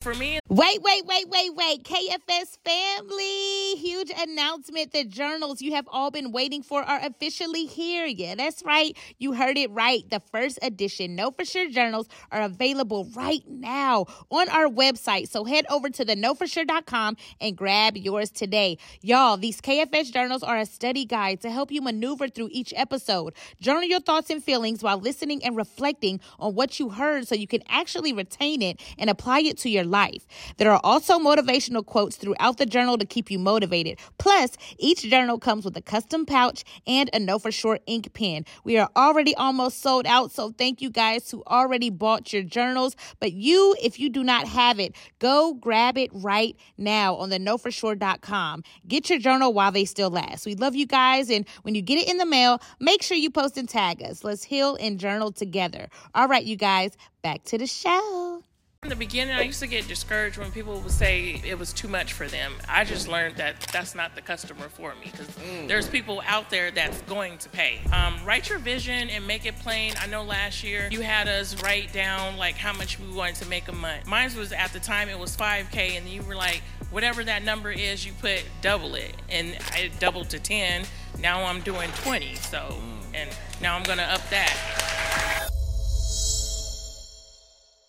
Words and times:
For 0.00 0.14
me, 0.14 0.40
Wait, 0.48 0.82
wait, 0.82 1.06
wait, 1.06 1.28
wait, 1.28 1.54
wait. 1.54 1.84
KFS 1.84 2.58
family. 2.64 3.76
Huge 3.76 4.10
announcement. 4.18 4.92
The 4.92 5.04
journals 5.04 5.62
you 5.62 5.74
have 5.74 5.86
all 5.92 6.10
been 6.10 6.32
waiting 6.32 6.60
for 6.60 6.82
are 6.82 6.98
officially 7.04 7.66
here. 7.66 8.04
Yeah, 8.06 8.34
that's 8.34 8.64
right. 8.64 8.96
You 9.18 9.34
heard 9.34 9.56
it 9.56 9.70
right. 9.70 10.02
The 10.10 10.18
first 10.18 10.58
edition 10.60 11.14
Know 11.14 11.30
For 11.30 11.44
Sure 11.44 11.70
journals 11.70 12.08
are 12.32 12.42
available 12.42 13.08
right 13.14 13.44
now 13.46 14.06
on 14.30 14.48
our 14.48 14.66
website. 14.66 15.28
So 15.28 15.44
head 15.44 15.66
over 15.70 15.88
to 15.90 16.04
the 16.04 16.16
knowforsure.com 16.16 17.16
and 17.40 17.56
grab 17.56 17.96
yours 17.96 18.30
today. 18.30 18.78
Y'all, 19.02 19.36
these 19.36 19.60
KFS 19.60 20.12
journals 20.12 20.42
are 20.42 20.58
a 20.58 20.66
study 20.66 21.04
guide 21.04 21.42
to 21.42 21.50
help 21.50 21.70
you 21.70 21.80
maneuver 21.80 22.26
through 22.26 22.48
each 22.50 22.74
episode. 22.74 23.34
Journal 23.60 23.84
your 23.84 24.00
thoughts 24.00 24.30
and 24.30 24.42
feelings 24.42 24.82
while 24.82 24.98
listening 24.98 25.44
and 25.44 25.56
reflecting 25.56 26.18
on 26.40 26.56
what 26.56 26.80
you 26.80 26.88
heard 26.88 27.28
so 27.28 27.36
you 27.36 27.46
can 27.46 27.62
actually 27.68 28.12
retain 28.12 28.62
it 28.62 28.80
and 28.98 29.08
apply 29.08 29.40
it 29.40 29.56
to 29.58 29.70
your 29.70 29.84
life. 29.90 30.26
There 30.56 30.70
are 30.70 30.80
also 30.82 31.18
motivational 31.18 31.84
quotes 31.84 32.16
throughout 32.16 32.56
the 32.58 32.66
journal 32.66 32.96
to 32.98 33.04
keep 33.04 33.30
you 33.30 33.38
motivated. 33.38 33.98
Plus, 34.18 34.56
each 34.78 35.02
journal 35.02 35.38
comes 35.38 35.64
with 35.64 35.76
a 35.76 35.82
custom 35.82 36.24
pouch 36.24 36.64
and 36.86 37.10
a 37.12 37.18
Know 37.18 37.38
For 37.38 37.52
Sure 37.52 37.78
ink 37.86 38.12
pen. 38.14 38.44
We 38.64 38.78
are 38.78 38.88
already 38.96 39.34
almost 39.34 39.82
sold 39.82 40.06
out, 40.06 40.30
so 40.32 40.52
thank 40.56 40.80
you 40.80 40.90
guys 40.90 41.30
who 41.30 41.42
already 41.46 41.90
bought 41.90 42.32
your 42.32 42.42
journals. 42.42 42.96
But 43.18 43.32
you, 43.32 43.76
if 43.82 43.98
you 43.98 44.08
do 44.08 44.22
not 44.22 44.46
have 44.46 44.78
it, 44.78 44.94
go 45.18 45.54
grab 45.54 45.98
it 45.98 46.10
right 46.12 46.56
now 46.78 47.16
on 47.16 47.30
the 47.30 47.38
knowforsure.com. 47.38 48.62
Get 48.88 49.10
your 49.10 49.18
journal 49.18 49.52
while 49.52 49.72
they 49.72 49.84
still 49.84 50.10
last. 50.10 50.46
We 50.46 50.54
love 50.54 50.74
you 50.74 50.86
guys, 50.86 51.30
and 51.30 51.46
when 51.62 51.74
you 51.74 51.82
get 51.82 51.98
it 51.98 52.08
in 52.08 52.18
the 52.18 52.26
mail, 52.26 52.60
make 52.78 53.02
sure 53.02 53.16
you 53.16 53.30
post 53.30 53.56
and 53.56 53.68
tag 53.68 54.02
us. 54.02 54.24
Let's 54.24 54.44
heal 54.44 54.76
and 54.80 54.98
journal 54.98 55.32
together. 55.32 55.88
All 56.14 56.28
right, 56.28 56.44
you 56.44 56.56
guys, 56.56 56.96
back 57.22 57.44
to 57.44 57.58
the 57.58 57.66
show. 57.66 58.42
In 58.82 58.88
the 58.88 58.96
beginning, 58.96 59.34
I 59.34 59.42
used 59.42 59.60
to 59.60 59.66
get 59.66 59.86
discouraged 59.86 60.38
when 60.38 60.50
people 60.50 60.80
would 60.80 60.90
say 60.90 61.42
it 61.44 61.58
was 61.58 61.70
too 61.70 61.86
much 61.86 62.14
for 62.14 62.26
them. 62.26 62.54
I 62.66 62.84
just 62.84 63.08
learned 63.08 63.36
that 63.36 63.60
that's 63.70 63.94
not 63.94 64.14
the 64.14 64.22
customer 64.22 64.70
for 64.70 64.94
me 64.94 65.12
because 65.12 65.28
there's 65.68 65.86
people 65.86 66.22
out 66.26 66.48
there 66.48 66.70
that's 66.70 66.98
going 67.02 67.36
to 67.38 67.50
pay. 67.50 67.82
Um, 67.92 68.16
write 68.24 68.48
your 68.48 68.58
vision 68.58 69.10
and 69.10 69.26
make 69.26 69.44
it 69.44 69.54
plain. 69.58 69.92
I 70.00 70.06
know 70.06 70.22
last 70.24 70.64
year 70.64 70.88
you 70.90 71.02
had 71.02 71.28
us 71.28 71.62
write 71.62 71.92
down 71.92 72.38
like 72.38 72.54
how 72.54 72.72
much 72.72 72.98
we 72.98 73.14
wanted 73.14 73.34
to 73.36 73.48
make 73.50 73.68
a 73.68 73.72
month. 73.72 74.06
Mine 74.06 74.34
was 74.34 74.50
at 74.50 74.72
the 74.72 74.80
time 74.80 75.10
it 75.10 75.18
was 75.18 75.36
5K, 75.36 75.98
and 75.98 76.08
you 76.08 76.22
were 76.22 76.34
like, 76.34 76.62
whatever 76.90 77.22
that 77.22 77.44
number 77.44 77.70
is, 77.70 78.06
you 78.06 78.14
put 78.14 78.44
double 78.62 78.94
it, 78.94 79.14
and 79.28 79.58
I 79.72 79.90
doubled 79.98 80.30
to 80.30 80.40
10. 80.40 80.86
Now 81.18 81.44
I'm 81.44 81.60
doing 81.60 81.90
20. 82.02 82.34
So, 82.36 82.78
and 83.12 83.28
now 83.60 83.76
I'm 83.76 83.82
gonna 83.82 84.04
up 84.04 84.26
that. 84.30 85.09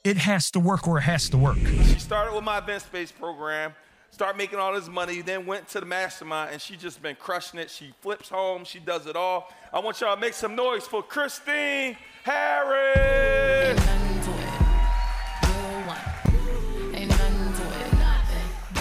It 0.03 0.17
has 0.17 0.49
to 0.51 0.59
work 0.59 0.87
or 0.87 0.97
it 0.97 1.01
has 1.01 1.29
to 1.29 1.37
work. 1.37 1.57
She 1.57 1.99
started 1.99 2.33
with 2.33 2.43
my 2.43 2.57
event 2.57 2.81
space 2.81 3.11
program, 3.11 3.73
started 4.09 4.35
making 4.35 4.57
all 4.57 4.73
this 4.73 4.89
money, 4.89 5.21
then 5.21 5.45
went 5.45 5.67
to 5.69 5.79
the 5.79 5.85
mastermind, 5.85 6.53
and 6.53 6.61
she 6.61 6.75
just 6.75 7.03
been 7.03 7.15
crushing 7.15 7.59
it. 7.59 7.69
She 7.69 7.93
flips 8.01 8.27
home, 8.27 8.63
she 8.63 8.79
does 8.79 9.05
it 9.05 9.15
all. 9.15 9.53
I 9.71 9.79
want 9.79 10.01
y'all 10.01 10.15
to 10.15 10.21
make 10.21 10.33
some 10.33 10.55
noise 10.55 10.87
for 10.87 11.03
Christine 11.03 11.97
Harris. 12.23 13.40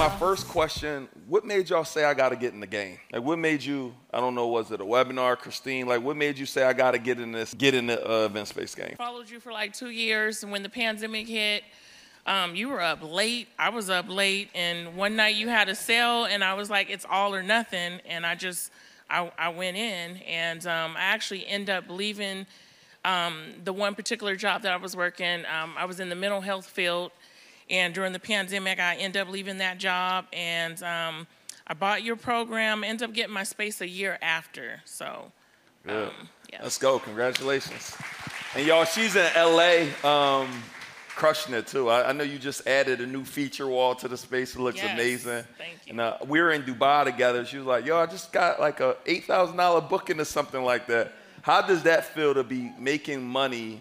My 0.01 0.09
first 0.09 0.48
question, 0.48 1.09
what 1.29 1.45
made 1.45 1.69
y'all 1.69 1.84
say 1.84 2.05
I 2.05 2.15
gotta 2.15 2.34
get 2.34 2.55
in 2.55 2.61
the 2.61 2.67
game? 2.67 2.97
Like 3.12 3.23
what 3.23 3.39
made 3.39 3.62
you, 3.62 3.95
I 4.11 4.19
don't 4.19 4.34
know, 4.34 4.47
was 4.47 4.70
it 4.70 4.81
a 4.81 4.84
webinar, 4.84 5.37
Christine? 5.37 5.87
Like 5.87 6.01
what 6.01 6.17
made 6.17 6.39
you 6.39 6.47
say 6.47 6.65
I 6.65 6.73
gotta 6.73 6.98
get 6.98 7.20
in 7.20 7.33
this, 7.33 7.53
get 7.53 7.75
in 7.75 7.89
the 7.89 8.11
uh, 8.11 8.25
event 8.25 8.48
space 8.48 8.75
game? 8.75 8.95
followed 8.97 9.29
you 9.29 9.41
for 9.41 9.53
like 9.53 9.75
two 9.75 9.91
years, 9.91 10.42
and 10.42 10.51
when 10.51 10.62
the 10.62 10.70
pandemic 10.70 11.29
hit, 11.29 11.65
um, 12.25 12.55
you 12.55 12.70
were 12.70 12.81
up 12.81 13.03
late. 13.03 13.48
I 13.59 13.69
was 13.69 13.91
up 13.91 14.09
late, 14.09 14.48
and 14.55 14.97
one 14.97 15.17
night 15.17 15.34
you 15.34 15.48
had 15.48 15.69
a 15.69 15.75
sale, 15.75 16.25
and 16.25 16.42
I 16.42 16.55
was 16.55 16.70
like, 16.70 16.89
"It's 16.89 17.05
all 17.05 17.35
or 17.35 17.42
nothing," 17.42 18.01
and 18.07 18.25
I 18.25 18.37
just, 18.37 18.73
I, 19.11 19.31
I 19.39 19.51
went 19.51 19.77
in, 19.77 20.17
and 20.27 20.67
um, 20.67 20.97
I 20.97 21.01
actually 21.01 21.47
end 21.47 21.69
up 21.69 21.85
leaving 21.91 22.47
um, 23.05 23.35
the 23.64 23.74
one 23.74 23.95
particular 23.95 24.35
job 24.35 24.63
that 24.63 24.73
I 24.73 24.77
was 24.77 24.97
working. 24.97 25.45
Um, 25.45 25.74
I 25.77 25.85
was 25.85 26.01
in 26.01 26.08
the 26.08 26.14
mental 26.14 26.41
health 26.41 26.64
field, 26.64 27.13
and 27.70 27.95
during 27.95 28.13
the 28.13 28.19
pandemic, 28.19 28.81
I 28.81 28.97
ended 28.97 29.23
up 29.23 29.29
leaving 29.29 29.58
that 29.58 29.79
job, 29.79 30.27
and 30.33 30.83
um, 30.83 31.27
I 31.67 31.75
bought 31.75 32.03
your 32.03 32.17
program. 32.17 32.83
Ended 32.85 33.08
up 33.08 33.14
getting 33.14 33.33
my 33.33 33.45
space 33.45 33.81
a 33.81 33.89
year 33.89 34.19
after, 34.20 34.81
so. 34.85 35.33
Good. 35.86 36.09
Um, 36.09 36.29
yeah. 36.53 36.61
Let's 36.63 36.77
go. 36.79 36.98
Congratulations. 36.98 37.97
And 38.57 38.67
y'all, 38.67 38.85
she's 38.85 39.14
in 39.17 39.27
LA, 39.36 39.85
um, 40.07 40.48
crushing 41.09 41.55
it 41.55 41.69
too. 41.69 41.89
I, 41.89 42.09
I 42.11 42.13
know 42.13 42.25
you 42.25 42.39
just 42.39 42.67
added 42.67 43.01
a 43.01 43.07
new 43.07 43.25
feature 43.25 43.69
wall 43.69 43.95
to 43.95 44.09
the 44.09 44.17
space. 44.17 44.57
It 44.57 44.61
looks 44.61 44.79
Yes. 44.79 44.92
amazing. 44.92 45.45
Thank 45.57 45.73
you. 45.86 45.91
And 45.91 46.01
uh, 46.01 46.17
we 46.27 46.41
were 46.41 46.51
in 46.51 46.63
Dubai 46.63 47.05
together. 47.05 47.45
She 47.45 47.57
was 47.59 47.67
like, 47.67 47.86
"Yo, 47.86 47.97
I 47.97 48.07
just 48.07 48.33
got 48.33 48.59
like 48.61 48.80
a 48.80 48.97
eight 49.07 49.25
thousand 49.25 49.57
dollar 49.57 49.80
booking 49.80 50.19
or 50.20 50.25
something 50.25 50.63
like 50.64 50.86
that." 50.89 51.13
How 51.42 51.63
does 51.63 51.85
that 51.85 52.05
feel 52.05 52.35
to 52.35 52.42
be 52.45 52.73
making 52.79 53.27
money, 53.27 53.80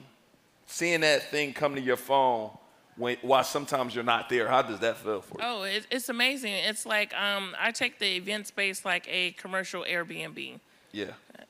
seeing 0.68 1.02
that 1.02 1.24
thing 1.32 1.52
come 1.54 1.76
to 1.76 1.82
your 1.82 1.98
phone 1.98 2.52
when 3.00 3.18
while 3.22 3.44
sometimes 3.44 3.96
you're 3.96 4.04
not 4.04 4.30
there? 4.30 4.48
How 4.48 4.62
does 4.62 4.80
that 4.82 4.98
feel 4.98 5.22
for 5.22 5.40
you? 5.40 5.48
Oh, 5.48 5.64
it, 5.64 5.88
it's 5.90 6.10
amazing. 6.10 6.54
It's 6.54 6.86
like 6.86 7.14
um, 7.16 7.56
I 7.60 7.72
take 7.72 7.98
the 7.98 8.18
event 8.18 8.46
space 8.48 8.86
like 8.86 9.08
a 9.10 9.32
commercial 9.32 9.84
Airbnb. 9.84 10.60
Yeah, 10.92 11.06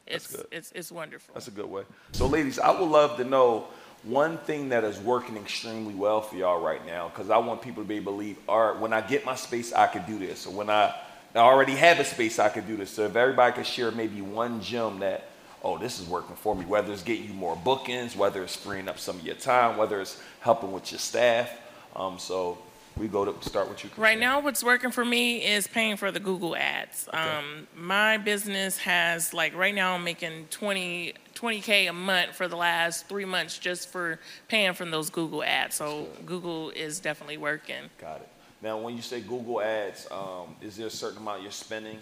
that's 0.08 0.26
It's 0.26 0.36
good. 0.36 0.46
it's 0.52 0.72
it's 0.74 0.92
wonderful. 0.92 1.34
That's 1.34 1.48
a 1.48 1.52
good 1.52 1.66
way. 1.66 1.84
So, 2.12 2.28
ladies, 2.28 2.60
I 2.60 2.72
would 2.72 2.90
love 2.90 3.18
to 3.18 3.24
know 3.24 3.68
one 4.04 4.38
thing 4.40 4.70
that 4.70 4.84
is 4.84 4.98
working 5.00 5.36
extremely 5.38 5.94
well 5.94 6.22
for 6.22 6.36
y'all 6.38 6.62
right 6.62 6.86
now, 6.86 7.10
because 7.10 7.30
I 7.30 7.38
want 7.38 7.62
people 7.62 7.84
to 7.84 7.88
be 7.90 7.96
able 7.96 8.14
to 8.14 8.18
believe, 8.18 8.38
all 8.48 8.72
right, 8.72 8.80
when 8.80 8.94
I 8.94 9.02
get 9.02 9.26
my 9.26 9.36
space, 9.36 9.74
I 9.74 9.88
could 9.88 10.06
do 10.06 10.18
this. 10.20 10.46
Or 10.46 10.54
when 10.54 10.70
I, 10.70 10.96
I 11.36 11.40
already 11.40 11.76
have 11.76 12.00
a 12.00 12.06
space, 12.06 12.40
I 12.40 12.50
could 12.50 12.66
do 12.68 12.78
this. 12.78 12.92
So, 12.92 13.06
if 13.06 13.16
everybody 13.16 13.54
could 13.56 13.66
share 13.66 13.92
maybe 13.92 14.22
one 14.22 14.62
gem 14.62 15.00
that, 15.00 15.30
oh, 15.64 15.78
this 15.78 16.00
is 16.00 16.08
working 16.08 16.36
for 16.36 16.56
me, 16.56 16.66
whether 16.66 16.92
it's 16.92 17.04
getting 17.04 17.26
you 17.26 17.34
more 17.34 17.56
bookings, 17.56 18.16
whether 18.16 18.44
it's 18.44 18.56
freeing 18.56 18.88
up 18.88 19.00
some 19.00 19.18
of 19.18 19.26
your 19.26 19.36
time, 19.36 19.78
whether 19.78 20.00
it's 20.02 20.22
helping 20.40 20.72
with 20.72 20.92
your 20.92 21.00
staff. 21.00 21.52
Um, 21.96 22.20
so, 22.20 22.58
we 23.00 23.08
go 23.08 23.26
to 23.26 23.48
start 23.48 23.70
with 23.70 23.84
you. 23.84 23.90
Right 23.98 24.20
now, 24.20 24.42
what's 24.42 24.64
working 24.64 24.92
for 24.92 25.06
me 25.06 25.46
is 25.46 25.68
paying 25.68 25.96
for 25.96 26.12
the 26.12 26.20
Google 26.20 26.56
ads. 26.56 27.08
Um, 27.14 27.68
my 27.76 28.18
business 28.18 28.78
has 28.80 29.34
like 29.34 29.56
right 29.56 29.74
now 29.74 29.94
I'm 29.94 30.04
making 30.04 30.48
20 30.50 31.14
20k 31.34 31.90
a 31.90 31.94
month 31.94 32.36
for 32.36 32.48
the 32.50 32.58
last 32.58 33.08
three 33.08 33.24
months 33.26 33.58
just 33.58 33.90
for 33.90 34.20
paying 34.50 34.74
from 34.74 34.92
those 34.92 35.10
Google 35.10 35.44
ads. 35.44 35.76
So 35.76 36.08
Google 36.26 36.72
is 36.72 37.00
definitely 37.00 37.38
working. 37.38 37.84
Got 37.98 38.18
it. 38.18 38.30
Now, 38.62 38.78
when 38.78 38.98
you 38.98 39.02
say 39.02 39.22
Google 39.22 39.62
Ads, 39.62 40.08
um, 40.12 40.56
is 40.62 40.76
there 40.76 40.88
a 40.88 40.92
certain 40.92 41.20
amount 41.20 41.44
you're 41.44 41.52
spending? 41.52 42.00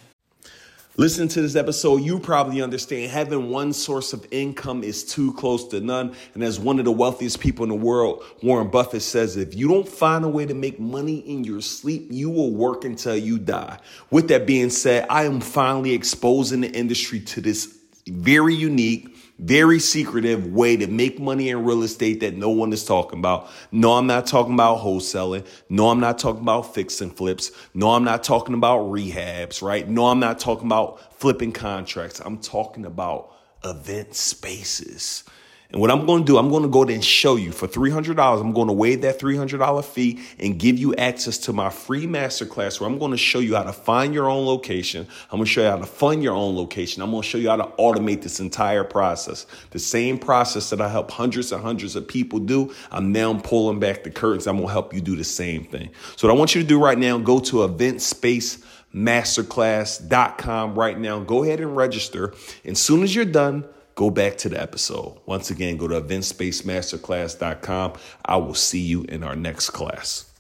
Listening 0.99 1.27
to 1.27 1.43
this 1.43 1.55
episode, 1.55 1.97
you 1.97 2.17
probably 2.17 2.59
understand 2.59 3.11
having 3.11 3.51
one 3.51 3.71
source 3.71 4.13
of 4.13 4.25
income 4.31 4.83
is 4.83 5.03
too 5.03 5.31
close 5.33 5.67
to 5.67 5.79
none. 5.79 6.15
And 6.33 6.41
as 6.41 6.59
one 6.59 6.79
of 6.79 6.85
the 6.85 6.91
wealthiest 6.91 7.39
people 7.39 7.61
in 7.61 7.69
the 7.69 7.75
world, 7.75 8.23
Warren 8.41 8.69
Buffett 8.71 9.03
says, 9.03 9.37
if 9.37 9.53
you 9.53 9.67
don't 9.67 9.87
find 9.87 10.25
a 10.25 10.27
way 10.27 10.47
to 10.47 10.55
make 10.55 10.79
money 10.79 11.17
in 11.19 11.43
your 11.43 11.61
sleep, 11.61 12.07
you 12.09 12.31
will 12.31 12.51
work 12.51 12.83
until 12.83 13.15
you 13.15 13.37
die. 13.37 13.77
With 14.09 14.27
that 14.29 14.47
being 14.47 14.71
said, 14.71 15.05
I 15.07 15.25
am 15.25 15.39
finally 15.39 15.93
exposing 15.93 16.61
the 16.61 16.71
industry 16.71 17.19
to 17.19 17.41
this 17.41 17.77
very 18.07 18.55
unique, 18.55 19.15
very 19.39 19.79
secretive 19.79 20.47
way 20.47 20.75
to 20.77 20.87
make 20.87 21.19
money 21.19 21.49
in 21.49 21.63
real 21.63 21.83
estate 21.83 22.21
that 22.21 22.35
no 22.35 22.49
one 22.49 22.73
is 22.73 22.83
talking 22.83 23.19
about. 23.19 23.49
No, 23.71 23.93
I'm 23.93 24.07
not 24.07 24.25
talking 24.25 24.53
about 24.53 24.79
wholesaling. 24.79 25.45
No, 25.69 25.89
I'm 25.89 25.99
not 25.99 26.17
talking 26.17 26.41
about 26.41 26.73
fix 26.73 27.01
and 27.01 27.15
flips. 27.15 27.51
No, 27.73 27.91
I'm 27.91 28.03
not 28.03 28.23
talking 28.23 28.55
about 28.55 28.85
rehabs, 28.91 29.61
right? 29.61 29.87
No, 29.87 30.07
I'm 30.07 30.19
not 30.19 30.39
talking 30.39 30.65
about 30.65 31.19
flipping 31.19 31.51
contracts. 31.51 32.19
I'm 32.19 32.39
talking 32.39 32.85
about 32.85 33.31
event 33.63 34.15
spaces. 34.15 35.23
And 35.69 35.81
what 35.81 35.91
I'm 35.91 36.05
going 36.05 36.23
to 36.23 36.25
do, 36.25 36.37
I'm 36.37 36.49
going 36.49 36.63
to 36.63 36.69
go 36.69 36.85
there 36.85 36.95
and 36.95 37.03
show 37.03 37.35
you 37.35 37.51
for 37.51 37.67
$300. 37.67 38.39
I'm 38.39 38.53
going 38.53 38.67
to 38.67 38.73
waive 38.73 39.01
that 39.01 39.19
$300 39.19 39.83
fee 39.83 40.19
and 40.39 40.57
give 40.57 40.79
you 40.79 40.95
access 40.95 41.37
to 41.39 41.53
my 41.53 41.69
free 41.69 42.07
masterclass 42.07 42.79
where 42.79 42.89
I'm 42.89 42.97
going 42.97 43.11
to 43.11 43.17
show 43.17 43.39
you 43.39 43.55
how 43.55 43.63
to 43.63 43.73
find 43.73 44.13
your 44.13 44.29
own 44.29 44.45
location. 44.45 45.05
I'm 45.29 45.39
going 45.39 45.45
to 45.45 45.51
show 45.51 45.63
you 45.63 45.69
how 45.69 45.77
to 45.77 45.85
fund 45.85 46.23
your 46.23 46.35
own 46.35 46.55
location. 46.55 47.01
I'm 47.01 47.11
going 47.11 47.21
to 47.21 47.27
show 47.27 47.37
you 47.37 47.49
how 47.49 47.57
to 47.57 47.67
automate 47.77 48.21
this 48.21 48.39
entire 48.39 48.85
process. 48.85 49.45
The 49.71 49.79
same 49.79 50.17
process 50.17 50.69
that 50.69 50.79
I 50.79 50.87
help 50.87 51.11
hundreds 51.11 51.51
and 51.51 51.61
hundreds 51.61 51.97
of 51.97 52.07
people 52.07 52.39
do, 52.39 52.73
I'm 52.89 53.11
now 53.11 53.37
pulling 53.37 53.81
back 53.81 54.05
the 54.05 54.11
curtains. 54.11 54.47
I'm 54.47 54.55
going 54.55 54.67
to 54.67 54.73
help 54.73 54.93
you 54.93 55.01
do 55.01 55.17
the 55.17 55.25
same 55.25 55.65
thing. 55.65 55.89
So 56.15 56.29
what 56.29 56.33
I 56.33 56.37
want 56.37 56.55
you 56.55 56.61
to 56.61 56.67
do 56.67 56.81
right 56.81 56.97
now, 56.97 57.17
go 57.17 57.39
to 57.39 57.65
event 57.65 58.01
space 58.01 58.63
masterclass.com 58.95 60.79
right 60.79 60.97
now. 60.97 61.19
Go 61.19 61.43
ahead 61.43 61.59
and 61.59 61.75
register. 61.75 62.33
And 62.63 62.71
as 62.71 62.81
soon 62.81 63.03
as 63.03 63.13
you're 63.13 63.25
done, 63.25 63.65
go 63.97 64.09
back 64.11 64.37
to 64.37 64.47
the 64.47 64.61
episode. 64.61 65.17
Once 65.25 65.49
again, 65.49 65.75
go 65.75 65.87
to 65.87 65.99
eventspacemasterclass.com. 65.99 67.93
I 68.23 68.37
will 68.37 68.53
see 68.53 68.79
you 68.79 69.03
in 69.03 69.23
our 69.23 69.35
next 69.35 69.71
class. 69.71 70.31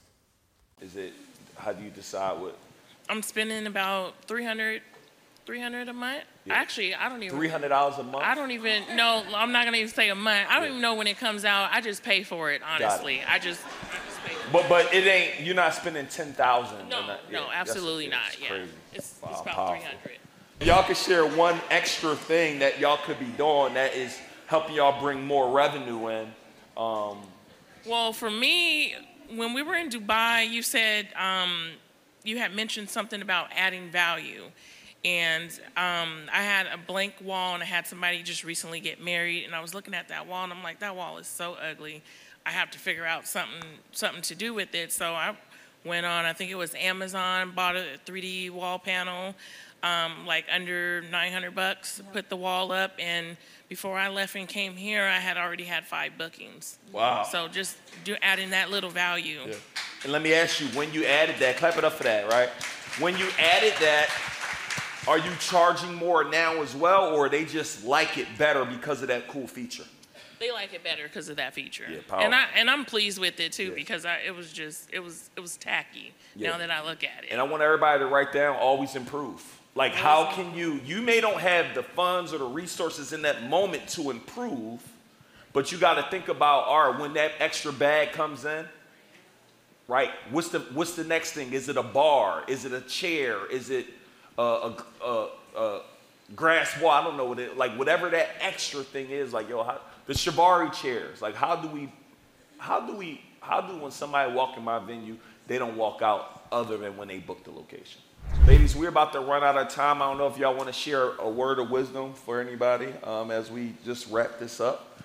Is 0.79 0.95
it, 0.95 1.11
how 1.57 1.73
do 1.73 1.83
you 1.83 1.89
decide 1.89 2.39
what? 2.39 2.55
I'm 3.09 3.23
spending 3.23 3.65
about 3.65 4.13
300, 4.25 4.83
300 5.47 5.89
a 5.89 5.93
month. 5.93 6.23
Actually, 6.49 6.93
I 6.93 7.09
don't 7.09 7.23
even. 7.23 7.37
$300 7.39 7.99
a 7.99 8.03
month? 8.03 8.23
I 8.23 8.35
don't 8.35 8.51
even 8.51 8.95
know. 8.95 9.23
I'm 9.35 9.51
not 9.51 9.65
gonna 9.65 9.77
even 9.77 9.89
say 9.91 10.09
a 10.09 10.15
month. 10.15 10.47
I 10.49 10.59
don't 10.59 10.69
even 10.69 10.81
know 10.81 10.93
when 10.93 11.07
it 11.07 11.17
comes 11.17 11.43
out. 11.43 11.69
I 11.73 11.81
just 11.81 12.03
pay 12.03 12.21
for 12.23 12.51
it. 12.51 12.61
Honestly, 12.61 13.21
I 13.27 13.39
just, 13.39 13.59
I 13.65 13.95
just 14.05 14.23
pay 14.23 14.35
for 14.35 14.47
it. 14.47 14.53
But 14.53 14.69
but 14.69 14.93
it 14.93 15.07
ain't. 15.07 15.41
You're 15.41 15.55
not 15.55 15.73
spending 15.73 16.05
ten 16.07 16.31
thousand. 16.33 16.89
No, 16.89 17.17
no, 17.31 17.47
absolutely 17.51 18.07
not. 18.07 18.39
Yeah, 18.39 18.47
Crazy. 18.49 18.71
it's, 18.93 19.15
Wow, 19.21 19.29
it's 19.31 19.41
about 19.41 19.53
powerful. 19.55 19.75
three 19.75 19.85
hundred. 19.85 20.17
Y'all 20.61 20.83
could 20.83 20.97
share 20.97 21.25
one 21.25 21.59
extra 21.69 22.15
thing 22.15 22.59
that 22.59 22.79
y'all 22.79 22.97
could 22.97 23.19
be 23.19 23.27
doing 23.37 23.75
that 23.75 23.93
is 23.93 24.19
helping 24.47 24.75
y'all 24.75 24.99
bring 24.99 25.23
more 25.25 25.51
revenue 25.51 26.07
in. 26.07 26.27
Um, 26.75 27.19
Well, 27.85 28.11
for 28.11 28.31
me, 28.31 28.95
when 29.35 29.53
we 29.53 29.61
were 29.61 29.75
in 29.75 29.89
Dubai, 29.89 30.49
you 30.49 30.63
said 30.63 31.09
um, 31.15 31.69
you 32.23 32.39
had 32.39 32.55
mentioned 32.55 32.89
something 32.89 33.21
about 33.21 33.49
adding 33.55 33.91
value. 33.91 34.45
And 35.05 35.51
um, 35.77 36.23
I 36.33 36.41
had 36.41 36.65
a 36.65 36.77
blank 36.77 37.13
wall, 37.21 37.53
and 37.53 37.61
I 37.61 37.67
had 37.67 37.85
somebody 37.85 38.23
just 38.23 38.43
recently 38.43 38.79
get 38.79 39.01
married, 39.01 39.45
and 39.45 39.53
I 39.53 39.61
was 39.61 39.75
looking 39.75 39.93
at 39.93 40.09
that 40.09 40.27
wall, 40.27 40.43
and 40.43 40.51
I'm 40.51 40.63
like, 40.63 40.79
that 40.79 40.95
wall 40.95 41.19
is 41.19 41.27
so 41.27 41.53
ugly. 41.53 42.01
I 42.47 42.49
have 42.49 42.71
to 42.71 42.79
figure 42.79 43.05
out 43.05 43.27
something 43.27 43.61
something 43.91 44.21
to 44.23 44.35
do 44.35 44.53
with 44.53 44.73
it. 44.73 44.91
So 44.91 45.13
I 45.13 45.35
went 45.85 46.05
on. 46.05 46.25
I 46.25 46.33
think 46.33 46.51
it 46.51 46.55
was 46.55 46.73
Amazon, 46.75 47.51
bought 47.55 47.75
a 47.75 47.85
3D 48.05 48.49
wall 48.49 48.79
panel, 48.79 49.35
um, 49.83 50.25
like 50.25 50.45
under 50.53 51.01
900 51.11 51.53
bucks. 51.55 52.01
Put 52.13 52.29
the 52.29 52.35
wall 52.35 52.71
up, 52.71 52.93
and 52.99 53.37
before 53.69 53.97
I 53.97 54.09
left 54.09 54.35
and 54.35 54.47
came 54.47 54.75
here, 54.75 55.03
I 55.03 55.19
had 55.19 55.37
already 55.37 55.65
had 55.65 55.85
five 55.85 56.17
bookings. 56.17 56.77
Wow. 56.91 57.23
So 57.23 57.47
just 57.47 57.77
do 58.03 58.15
adding 58.21 58.51
that 58.51 58.69
little 58.71 58.89
value. 58.89 59.39
and 60.03 60.11
let 60.11 60.21
me 60.21 60.33
ask 60.33 60.59
you, 60.61 60.67
when 60.67 60.91
you 60.93 61.05
added 61.05 61.35
that, 61.39 61.57
clap 61.57 61.77
it 61.77 61.83
up 61.83 61.93
for 61.93 62.03
that, 62.03 62.29
right? 62.29 62.49
When 62.99 63.17
you 63.17 63.27
added 63.39 63.73
that, 63.81 64.09
are 65.07 65.17
you 65.17 65.31
charging 65.39 65.93
more 65.93 66.23
now 66.23 66.61
as 66.61 66.75
well, 66.75 67.13
or 67.15 67.29
they 67.29 67.45
just 67.45 67.85
like 67.85 68.17
it 68.17 68.27
better 68.37 68.65
because 68.65 69.01
of 69.01 69.07
that 69.09 69.27
cool 69.27 69.47
feature? 69.47 69.83
They 70.39 70.51
like 70.51 70.73
it 70.73 70.83
better 70.83 71.03
because 71.03 71.29
of 71.29 71.37
that 71.37 71.53
feature. 71.55 71.85
Yeah, 71.89 72.19
and 72.19 72.35
I 72.35 72.45
and 72.55 72.69
I'm 72.69 72.85
pleased 72.85 73.17
with 73.17 73.39
it 73.39 73.53
too 73.53 73.69
Yeah. 73.69 73.73
because 73.73 74.05
I, 74.05 74.17
it 74.17 74.35
was 74.35 74.53
just 74.53 74.87
it 74.93 74.99
was 74.99 75.29
it 75.35 75.39
was 75.39 75.57
tacky. 75.57 76.13
Yeah. 76.35 76.51
Now 76.51 76.57
that 76.59 76.69
I 76.69 76.85
look 76.85 77.03
at 77.03 77.23
it. 77.23 77.29
And 77.31 77.39
I 77.41 77.43
want 77.43 77.63
everybody 77.63 77.99
to 77.99 78.05
write 78.07 78.31
down 78.31 78.55
always 78.55 78.95
improve. 78.95 79.41
Like, 79.77 79.93
how 79.93 80.31
can 80.31 80.55
you, 80.55 80.81
you 80.83 81.03
may 81.03 81.21
don't 81.21 81.39
have 81.39 81.75
the 81.75 81.83
funds 81.83 82.33
or 82.33 82.39
the 82.39 82.45
resources 82.45 83.13
in 83.13 83.21
that 83.21 83.47
moment 83.47 83.87
to 83.89 84.09
improve, 84.09 84.81
but 85.53 85.71
you 85.71 85.77
got 85.77 86.03
to 86.03 86.09
think 86.09 86.29
about, 86.29 86.63
all 86.63 86.89
right, 86.89 86.99
when 86.99 87.13
that 87.13 87.33
extra 87.37 87.71
bag 87.71 88.11
comes 88.11 88.43
in, 88.43 88.65
right? 89.87 90.09
What's 90.31 90.49
the, 90.49 90.61
what's 90.73 90.95
the 90.95 91.03
next 91.03 91.33
thing? 91.33 91.53
Is 91.53 91.69
it 91.69 91.77
a 91.77 91.83
bar? 91.83 92.43
Is 92.47 92.65
it 92.65 92.73
a 92.73 92.81
chair? 92.81 93.45
Is 93.51 93.69
it 93.69 93.85
a, 94.39 94.41
a, 94.41 94.83
a, 95.05 95.27
a 95.55 95.81
grass 96.35 96.81
wall? 96.81 96.89
I 96.89 97.03
don't 97.03 97.15
know 97.15 97.25
what 97.25 97.37
it, 97.37 97.55
like, 97.55 97.77
whatever 97.77 98.09
that 98.09 98.29
extra 98.39 98.81
thing 98.81 99.11
is, 99.11 99.31
like, 99.31 99.47
yo, 99.47 99.61
how, 99.61 99.79
the 100.07 100.13
Chiavari 100.13 100.73
chairs, 100.73 101.21
like, 101.21 101.35
how 101.35 101.55
do 101.55 101.67
we 101.67 101.91
how 102.57 102.79
do 102.79 102.95
we 102.95 103.21
how 103.39 103.61
do 103.61 103.77
when 103.77 103.91
somebody 103.91 104.33
walk 104.33 104.57
in 104.57 104.63
my 104.63 104.79
venue 104.79 105.15
they 105.45 105.59
don't 105.59 105.77
walk 105.77 106.01
out 106.01 106.47
other 106.51 106.75
than 106.77 106.97
when 106.97 107.07
they 107.07 107.19
book 107.19 107.43
the 107.43 107.51
location 107.51 108.01
ladies 108.47 108.77
we're 108.77 108.87
about 108.87 109.11
to 109.11 109.19
run 109.19 109.43
out 109.43 109.57
of 109.57 109.67
time 109.67 110.01
i 110.01 110.05
don't 110.05 110.17
know 110.17 110.27
if 110.27 110.37
y'all 110.37 110.55
want 110.55 110.67
to 110.67 110.73
share 110.73 111.11
a 111.19 111.29
word 111.29 111.59
of 111.59 111.69
wisdom 111.69 112.13
for 112.13 112.39
anybody 112.39 112.87
um, 113.03 113.29
as 113.29 113.51
we 113.51 113.73
just 113.83 114.09
wrap 114.09 114.39
this 114.39 114.61
up 114.61 115.01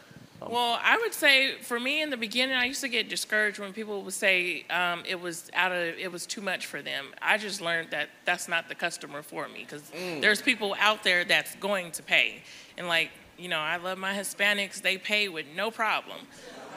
Well, 0.48 0.80
I 0.82 0.96
would 0.98 1.14
say 1.14 1.54
for 1.60 1.78
me 1.78 2.02
in 2.02 2.10
the 2.10 2.16
beginning, 2.16 2.56
I 2.56 2.64
used 2.64 2.80
to 2.80 2.88
get 2.88 3.08
discouraged 3.08 3.60
when 3.60 3.72
people 3.72 4.02
would 4.02 4.12
say 4.12 4.64
um, 4.70 5.04
it 5.06 5.20
was 5.20 5.48
out 5.54 5.70
of 5.70 5.78
it 5.78 6.10
was 6.10 6.26
too 6.26 6.40
much 6.40 6.66
for 6.66 6.82
them. 6.82 7.06
I 7.22 7.38
just 7.38 7.60
learned 7.60 7.90
that 7.90 8.08
that's 8.24 8.48
not 8.48 8.68
the 8.68 8.74
customer 8.74 9.22
for 9.22 9.46
me 9.46 9.64
because 9.64 9.88
there's 10.20 10.42
people 10.42 10.74
out 10.80 11.04
there 11.04 11.24
that's 11.24 11.54
going 11.56 11.92
to 11.92 12.02
pay, 12.02 12.42
and 12.76 12.88
like 12.88 13.10
you 13.38 13.48
know, 13.48 13.60
I 13.60 13.76
love 13.76 13.98
my 13.98 14.14
Hispanics; 14.14 14.82
they 14.82 14.98
pay 14.98 15.28
with 15.28 15.46
no 15.54 15.70
problem. 15.70 16.18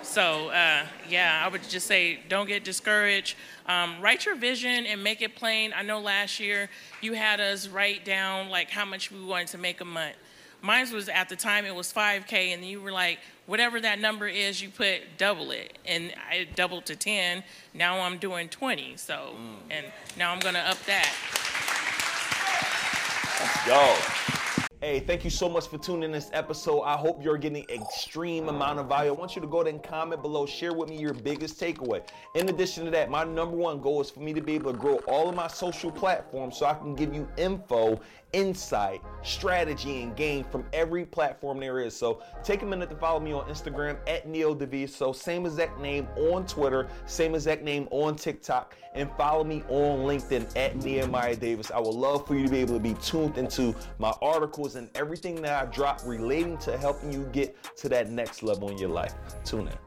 So 0.06 0.50
uh, 0.50 0.86
yeah, 1.10 1.42
I 1.44 1.50
would 1.50 1.64
just 1.68 1.88
say 1.88 2.20
don't 2.30 2.48
get 2.48 2.64
discouraged. 2.64 3.36
Um, 3.66 4.00
write 4.02 4.26
your 4.26 4.36
vision 4.36 4.86
and 4.86 5.04
make 5.04 5.22
it 5.22 5.36
plain. 5.36 5.74
I 5.76 5.82
know 5.82 6.00
last 6.00 6.40
year 6.40 6.70
you 7.02 7.14
had 7.14 7.40
us 7.40 7.68
write 7.68 8.06
down 8.06 8.50
like 8.50 8.70
how 8.70 8.86
much 8.86 9.12
we 9.12 9.22
wanted 9.22 9.48
to 9.48 9.58
make 9.58 9.82
a 9.82 9.86
month. 9.86 10.16
Mine 10.62 10.92
was 10.94 11.10
at 11.10 11.30
the 11.30 11.36
time 11.36 11.66
it 11.66 11.76
was 11.76 11.94
5K, 11.94 12.54
and 12.54 12.66
you 12.66 12.82
were 12.82 12.92
like, 12.92 13.20
whatever 13.46 13.80
that 13.82 14.00
number 14.00 14.28
is, 14.28 14.62
you 14.64 14.70
put 14.70 15.02
double 15.18 15.52
it, 15.52 15.78
and 15.86 16.12
I 16.28 16.48
doubled 16.56 16.88
to 16.88 16.96
10. 16.96 17.44
Now 17.76 18.00
I'm 18.00 18.18
doing 18.18 18.50
20. 18.50 18.98
So, 18.98 19.36
and 19.70 19.86
now 20.18 20.32
I'm 20.32 20.40
gonna 20.40 20.60
up 20.60 20.82
that. 20.86 21.14
yo 23.68 24.35
Hey, 24.86 25.00
thank 25.00 25.24
you 25.24 25.32
so 25.32 25.50
much 25.50 25.68
for 25.68 25.80
tuning 25.80 26.04
in 26.04 26.12
this 26.12 26.30
episode. 26.32 26.84
I 26.84 26.96
hope 26.96 27.24
you're 27.24 27.40
getting 27.40 27.66
extreme 27.72 28.50
amount 28.50 28.78
of 28.78 28.88
value. 28.88 29.10
I 29.10 29.16
want 29.16 29.36
you 29.36 29.42
to 29.42 29.48
go 29.48 29.62
ahead 29.62 29.74
and 29.74 29.82
comment 29.82 30.22
below, 30.22 30.46
share 30.46 30.74
with 30.74 30.90
me 30.90 31.00
your 31.00 31.16
biggest 31.16 31.60
takeaway. 31.60 32.08
In 32.36 32.50
addition 32.50 32.86
to 32.86 32.92
that, 32.92 33.10
my 33.10 33.24
number 33.24 33.58
one 33.58 33.82
goal 33.82 34.00
is 34.02 34.12
for 34.12 34.20
me 34.20 34.32
to 34.34 34.42
be 34.42 34.54
able 34.54 34.72
to 34.72 34.78
grow 34.78 34.98
all 35.08 35.28
of 35.28 35.34
my 35.34 35.48
social 35.48 35.90
platforms 35.90 36.60
so 36.60 36.68
I 36.68 36.76
can 36.76 36.94
give 36.94 37.16
you 37.16 37.28
info, 37.36 38.00
insight, 38.36 39.02
strategy, 39.24 40.04
and 40.04 40.14
gain 40.14 40.44
from 40.44 40.66
every 40.74 41.06
platform 41.06 41.58
there 41.58 41.80
is. 41.80 41.96
So 41.96 42.22
take 42.44 42.64
a 42.64 42.66
minute 42.66 42.90
to 42.90 42.96
follow 42.98 43.22
me 43.22 43.32
on 43.32 43.48
Instagram 43.50 43.98
at 44.08 44.28
Neo 44.28 44.54
Davis, 44.54 45.02
same 45.14 45.46
exact 45.46 45.80
name 45.80 46.06
on 46.18 46.46
Twitter, 46.46 46.90
same 47.06 47.34
exact 47.34 47.64
name 47.64 47.88
on 47.92 48.18
TikTok, 48.18 48.76
and 48.94 49.10
follow 49.18 49.46
me 49.46 49.64
on 49.70 50.00
LinkedIn 50.00 50.54
at 50.58 50.76
Nehemiah 50.76 51.38
Davis. 51.38 51.72
I 51.72 51.80
would 51.80 51.96
love 51.96 52.28
for 52.28 52.36
you 52.36 52.46
to 52.46 52.52
be 52.52 52.60
able 52.60 52.74
to 52.74 52.80
be 52.82 52.94
tuned 52.96 53.38
into 53.38 53.74
my 54.00 54.14
articles 54.22 54.76
and 54.76 54.90
everything 54.96 55.42
that 55.44 55.64
I 55.64 55.72
drop 55.72 56.02
relating 56.06 56.58
to 56.60 56.78
helping 56.78 57.14
you 57.14 57.30
get 57.32 57.56
to 57.78 57.90
that 57.90 58.10
next 58.10 58.44
level 58.44 58.70
in 58.70 58.78
your 58.78 58.90
life. 58.90 59.14
Tune 59.46 59.70
in. 59.70 59.85